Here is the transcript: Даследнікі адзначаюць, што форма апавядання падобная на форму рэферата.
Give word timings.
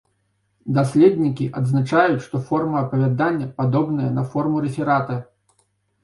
Даследнікі 0.75 1.45
адзначаюць, 1.59 2.23
што 2.27 2.39
форма 2.47 2.77
апавядання 2.85 3.47
падобная 3.59 4.09
на 4.15 4.23
форму 4.31 4.63
рэферата. 4.65 5.19